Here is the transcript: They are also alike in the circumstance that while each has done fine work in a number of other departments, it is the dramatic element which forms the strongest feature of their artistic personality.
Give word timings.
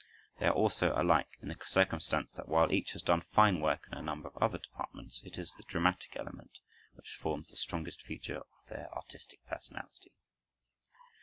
They 0.39 0.47
are 0.47 0.53
also 0.53 0.99
alike 0.99 1.37
in 1.43 1.49
the 1.49 1.57
circumstance 1.63 2.31
that 2.31 2.49
while 2.49 2.71
each 2.71 2.93
has 2.93 3.03
done 3.03 3.21
fine 3.21 3.59
work 3.61 3.85
in 3.91 3.95
a 3.95 4.01
number 4.01 4.29
of 4.29 4.37
other 4.41 4.57
departments, 4.57 5.21
it 5.23 5.37
is 5.37 5.53
the 5.53 5.63
dramatic 5.67 6.15
element 6.15 6.57
which 6.95 7.13
forms 7.21 7.51
the 7.51 7.55
strongest 7.55 8.01
feature 8.01 8.39
of 8.39 8.47
their 8.67 8.91
artistic 8.95 9.45
personality. 9.45 10.15